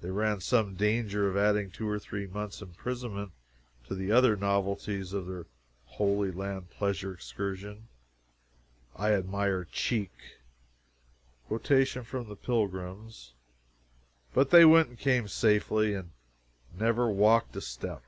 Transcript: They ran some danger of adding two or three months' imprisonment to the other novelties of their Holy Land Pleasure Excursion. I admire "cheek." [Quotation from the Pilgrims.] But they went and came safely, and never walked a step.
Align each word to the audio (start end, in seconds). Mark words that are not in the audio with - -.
They 0.00 0.10
ran 0.10 0.40
some 0.40 0.74
danger 0.74 1.28
of 1.28 1.36
adding 1.36 1.70
two 1.70 1.88
or 1.88 2.00
three 2.00 2.26
months' 2.26 2.60
imprisonment 2.60 3.30
to 3.86 3.94
the 3.94 4.10
other 4.10 4.34
novelties 4.34 5.12
of 5.12 5.28
their 5.28 5.46
Holy 5.84 6.32
Land 6.32 6.70
Pleasure 6.70 7.14
Excursion. 7.14 7.86
I 8.96 9.12
admire 9.12 9.62
"cheek." 9.64 10.10
[Quotation 11.46 12.02
from 12.02 12.28
the 12.28 12.34
Pilgrims.] 12.34 13.34
But 14.34 14.50
they 14.50 14.64
went 14.64 14.88
and 14.88 14.98
came 14.98 15.28
safely, 15.28 15.94
and 15.94 16.10
never 16.76 17.08
walked 17.08 17.54
a 17.54 17.60
step. 17.60 18.02